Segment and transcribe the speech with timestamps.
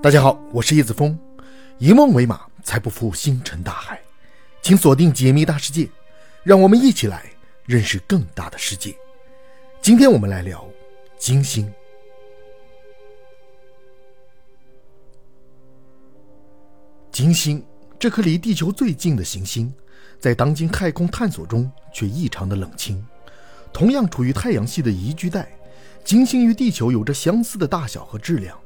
[0.00, 1.18] 大家好，我是叶子峰，
[1.78, 4.00] 以梦为马，才不负星辰大海。
[4.62, 5.88] 请锁定解密大世界，
[6.44, 7.26] 让我们一起来
[7.64, 8.96] 认识更大的世界。
[9.82, 10.64] 今天我们来聊
[11.18, 11.68] 金星。
[17.10, 17.66] 金星
[17.98, 19.74] 这颗离地球最近的行星，
[20.20, 23.04] 在当今太空探索中却异常的冷清。
[23.72, 25.50] 同样处于太阳系的宜居带，
[26.04, 28.56] 金星与地球有着相似的大小和质量。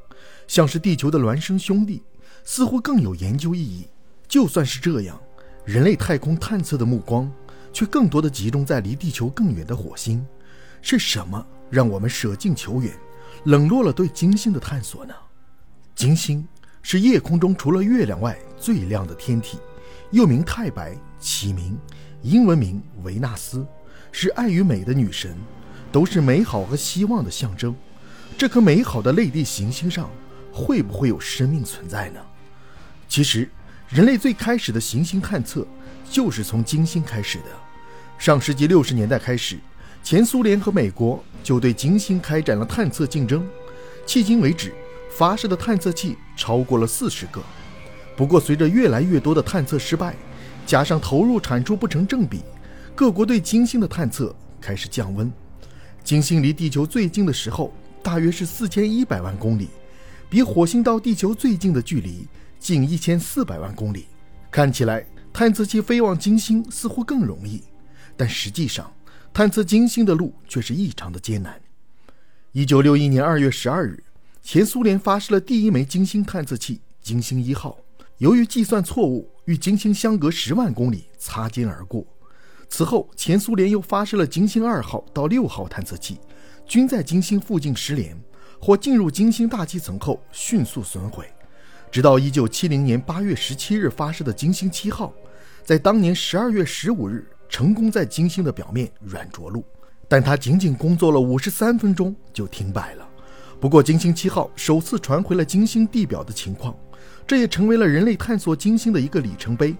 [0.46, 2.02] 像是地球的孪生兄弟，
[2.44, 3.86] 似乎更有研究意义。
[4.28, 5.20] 就算是这样，
[5.64, 7.30] 人类太空探测的目光
[7.72, 10.24] 却更多的集中在离地球更远的火星。
[10.80, 12.92] 是什么让我们舍近求远，
[13.44, 15.14] 冷落了对金星的探索呢？
[15.94, 16.46] 金星
[16.82, 19.58] 是夜空中除了月亮外最亮的天体，
[20.10, 21.78] 又名太白，启名
[22.22, 23.64] 英文名维纳斯，
[24.10, 25.36] 是爱与美的女神，
[25.92, 27.74] 都是美好和希望的象征。
[28.36, 30.10] 这颗美好的类地行星上。
[30.52, 32.20] 会不会有生命存在呢？
[33.08, 33.48] 其实，
[33.88, 35.66] 人类最开始的行星探测
[36.10, 37.46] 就是从金星开始的。
[38.18, 39.58] 上世纪六十年代开始，
[40.02, 43.46] 前苏联和美国就对金星开展了探测竞争。
[44.06, 44.72] 迄今为止，
[45.10, 47.42] 发射的探测器超过了四十个。
[48.16, 50.14] 不过，随着越来越多的探测失败，
[50.66, 52.42] 加上投入产出不成正比，
[52.94, 55.32] 各国对金星的探测开始降温。
[56.04, 59.68] 金星离地球最近的时候，大约是四千一百万公里。
[60.32, 62.26] 比火星到地球最近的距离
[62.58, 64.06] 近一千四百万公里，
[64.50, 67.62] 看起来探测器飞往金星似乎更容易，
[68.16, 68.90] 但实际上
[69.30, 71.60] 探测金星的路却是异常的艰难。
[72.52, 74.02] 一九六一年二月十二日，
[74.40, 77.76] 前苏联发射了第一枚金星探测器“金星一号”，
[78.16, 82.06] 由于计算错误，与金星相隔十万公里，擦肩而过。
[82.70, 86.18] 此后，前苏联又发射了金星二号到六号探测器，
[86.66, 88.18] 均在金星附近失联。
[88.64, 91.28] 或进入金星大气层后迅速损毁，
[91.90, 95.12] 直到一九七零年八月十七日发射的金星七号，
[95.64, 99.64] 在当年十二月十五日成功在金星的表面软着陆，
[100.06, 103.08] 但它仅仅工作了五十三分钟就停摆了。
[103.60, 106.72] 不过，金星七号首次传回了金星地表的情况，
[107.26, 109.74] 这也成为了人类探索金星的一个里程碑。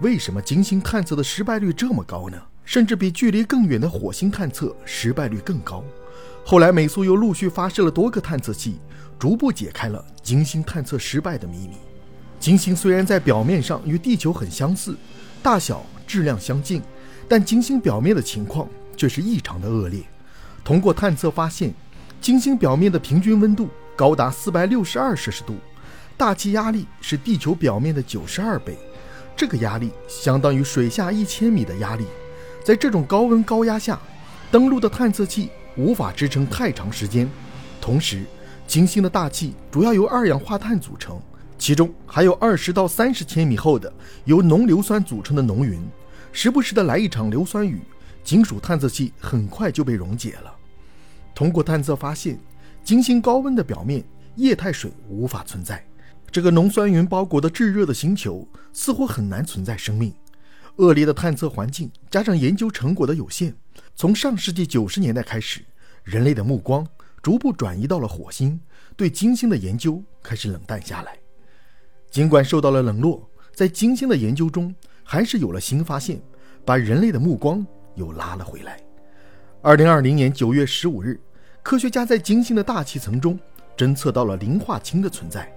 [0.00, 2.42] 为什么金星探测的失败率这么高呢？
[2.68, 5.82] 甚至比距离更远的火星探测失败率更高。
[6.44, 8.78] 后来，美苏又陆续发射了多个探测器，
[9.18, 11.76] 逐步解开了金星探测失败的秘密。
[12.38, 14.94] 金星虽然在表面上与地球很相似，
[15.42, 16.82] 大小、质量相近，
[17.26, 18.68] 但金星表面的情况
[18.98, 20.02] 却是异常的恶劣。
[20.62, 21.72] 通过探测发现，
[22.20, 25.54] 金星表面的平均温度高达四百六十二摄氏度，
[26.18, 28.76] 大气压力是地球表面的九十二倍，
[29.34, 32.04] 这个压力相当于水下一千米的压力。
[32.68, 33.98] 在这种高温高压下，
[34.50, 35.48] 登陆的探测器。
[35.78, 37.26] 无法支撑太长时间。
[37.80, 38.26] 同时，
[38.66, 41.18] 金星的大气主要由二氧化碳组成，
[41.56, 43.90] 其中还有二十到三十千米厚的
[44.26, 45.80] 由浓硫酸组成的浓云。
[46.30, 47.80] 时不时的来一场硫酸雨，
[48.22, 50.54] 金属探测器很快就被溶解了。
[51.34, 52.38] 通过探测发现，
[52.84, 54.04] 金星高温的表面
[54.36, 55.82] 液态水无法存在。
[56.30, 60.12] 这个浓酸云包裹的炙热的星球似乎很难存在生命。
[60.78, 63.54] 恶劣的探测环境加上研究成果的有限。
[63.94, 65.60] 从上世纪九十年代开始，
[66.04, 66.86] 人类的目光
[67.20, 68.58] 逐步转移到了火星，
[68.96, 71.16] 对金星的研究开始冷淡下来。
[72.10, 76.22] 尽管受到了冷落，在金星的研究中还是有了新发现，
[76.64, 78.80] 把人类的目光又拉了回来。
[79.60, 81.20] 二零二零年九月十五日，
[81.60, 83.38] 科学家在金星的大气层中
[83.76, 85.52] 侦测到了磷化氢的存在。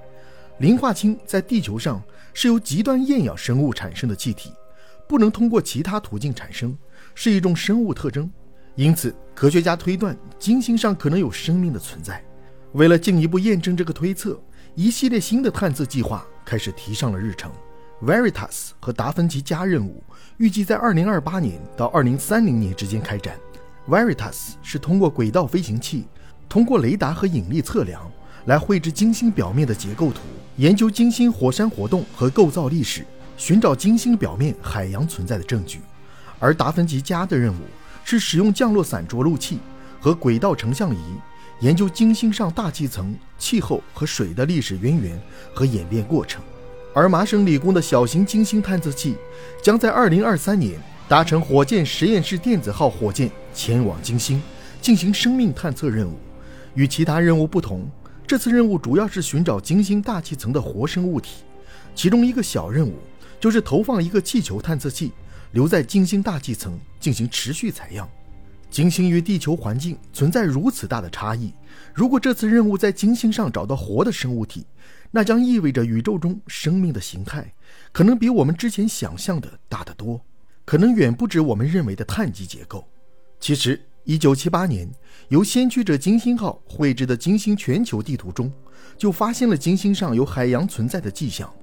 [0.58, 2.02] 磷化氢在地球上
[2.34, 4.52] 是由极端厌氧生物产生的气体，
[5.12, 6.74] 不能通过其他途径产生。
[7.14, 8.32] 是一种生物特征，
[8.76, 12.24] 因此科学家推断金星上可能有生命的存在。
[12.72, 14.42] 为了进一步验证这个推测，
[14.74, 17.52] 一系列新的探测计划开始提上了日程。
[18.02, 20.02] Veritas 和达芬奇加任务
[20.38, 23.36] 预计在2028年到2030年之间开展。
[23.90, 26.06] Veritas 是通过轨道飞行器、
[26.48, 28.10] 通过雷达和引力测量
[28.46, 30.22] 来绘制金星表面的结构图，
[30.56, 33.06] 研究金星火山活动和构造历史，
[33.42, 35.80] 寻找金星表面海洋存在的证据。
[36.38, 37.64] 而达芬奇家的任务
[38.04, 39.58] 是使用降落伞着陆器
[40.00, 41.00] 和轨道成像仪
[41.60, 45.20] 研究金星上大气层、气候和水的历史渊源
[45.56, 46.40] 和演变过程。
[46.94, 49.16] 而麻省理工的小型金星探测器
[49.60, 54.40] 将在2023年搭乘火箭实验室电子号火箭前往金星
[54.80, 56.14] 进行生命探测任务。
[56.76, 57.90] 与其他任务不同，
[58.28, 61.38] 这次任务主要是寻找金星大气层的活生物体。
[61.94, 62.94] 其中一个小任务
[63.42, 65.12] 就是投放一个气球探测器。
[65.52, 68.10] 留在金星大气层进行持续采样。
[68.70, 71.54] 金星与地球环境存在如此大的差异，
[71.94, 74.66] 如果这次任务在金星上找到活的生物体，
[75.12, 77.54] 那将意味着宇宙中生命的形态
[77.92, 80.22] 可能比我们之前想象的大得多，
[80.64, 82.88] 可能远不止我们认为的碳基结构。
[83.42, 84.90] 其实，1978年
[85.28, 88.50] 由先驱者金星号绘制的金星全球地图中，
[88.98, 91.54] 就发现了金星上有海洋存在的迹象。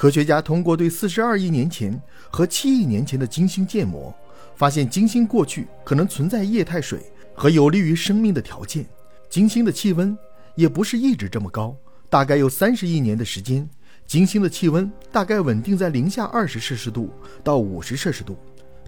[0.00, 2.00] 科学家通过对42亿年前
[2.30, 4.10] 和7亿年前的金星建模，
[4.56, 8.86] 发现金星过去可能存在液态水和有利于生命的条件。
[9.28, 10.16] 金星的气温
[10.54, 11.76] 也不是一直这么高，
[12.08, 13.68] 大概有30亿年的时间，
[14.06, 17.10] 金星的气温大概稳定在零下20摄氏度
[17.44, 18.38] 到50摄氏度，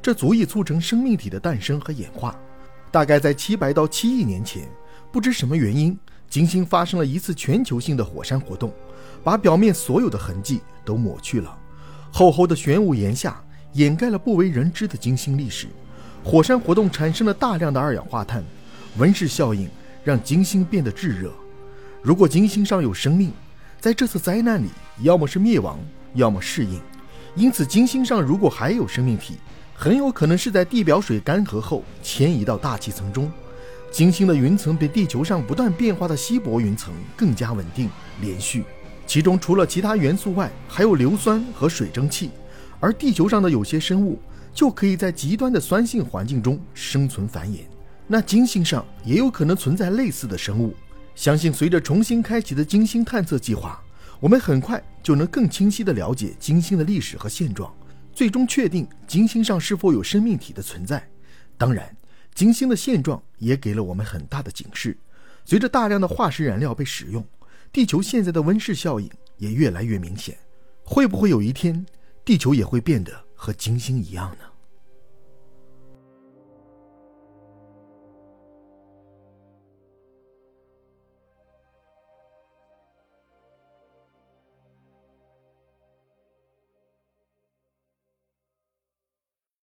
[0.01, 2.35] 这足以促成生命体的诞生和演化。
[2.91, 4.67] 大概在700到7亿年前，
[5.13, 5.95] 不知什么原因，
[6.31, 8.73] 金星发生了一次全球性的火山活动。
[9.25, 11.59] 把表面所有的痕迹都抹去了，
[12.11, 13.43] 厚厚的玄武岩下
[13.75, 15.69] 掩盖了不为人知的金星历史。
[16.25, 18.45] 火山活动产生了大量的二氧化碳，
[18.99, 19.69] 温室效应
[20.05, 21.33] 让金星变得炙热。
[22.01, 23.33] 如果金星上有生命，
[23.81, 24.69] 在这次灾难里，
[25.01, 25.79] 要么是灭亡，
[26.15, 26.81] 要么适应。
[27.35, 29.37] 因此，金星上如果还有生命体，
[29.75, 33.31] 很有可能是在地表水干涸后迁移到大气层中。
[33.91, 37.91] 金星的云层比地球上不断变化的稀薄云层更加稳定
[38.21, 38.65] 连续。
[39.07, 42.31] 其中除了其他元素外，还有硫酸和水蒸气，
[42.81, 44.19] 而地球上的有些生物
[44.55, 47.61] 就可以在极端的酸性环境中生存繁衍。
[48.07, 50.75] 那金星上也有可能存在类似的生物。
[51.15, 53.83] 相信随着重新开启的金星探测计划，
[54.19, 57.71] 我们很快就能更清晰地了解金星的历史和现状，
[58.15, 61.07] 最终确定金星上是否有生命体的存在。
[61.59, 61.95] 当然，
[62.35, 64.97] 金星的现状也给了我们很大的警示。
[65.45, 67.23] 随着大量的化石燃料被使用。
[67.73, 70.39] 地球现在的温室效应也越来越明显，
[70.85, 71.87] 会不会有一天，
[72.23, 74.45] 地球也会变得和金星一样呢？